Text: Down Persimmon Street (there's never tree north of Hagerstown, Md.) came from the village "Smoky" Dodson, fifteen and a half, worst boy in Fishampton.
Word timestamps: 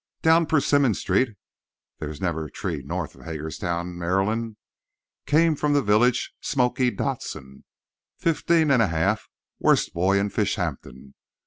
Down 0.23 0.47
Persimmon 0.47 0.95
Street 0.95 1.35
(there's 1.99 2.19
never 2.19 2.49
tree 2.49 2.81
north 2.83 3.13
of 3.13 3.23
Hagerstown, 3.23 3.95
Md.) 3.97 4.55
came 5.27 5.55
from 5.55 5.73
the 5.73 5.83
village 5.83 6.33
"Smoky" 6.41 6.89
Dodson, 6.89 7.65
fifteen 8.17 8.71
and 8.71 8.81
a 8.81 8.87
half, 8.87 9.27
worst 9.59 9.93
boy 9.93 10.17
in 10.17 10.31
Fishampton. 10.31 11.13